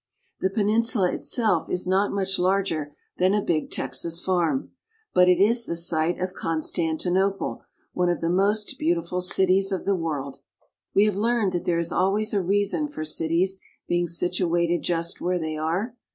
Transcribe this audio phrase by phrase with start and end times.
[0.39, 4.71] The peninsula itself is not much larger than a big Texas farm,
[5.13, 7.61] but it is the site of Constantinople,
[7.93, 10.99] one of the most beautiful cities of the world (see map, p.
[11.01, 11.01] 382).
[11.01, 15.37] We have learned that there is always a reason for cities being situated just where
[15.37, 15.95] they are.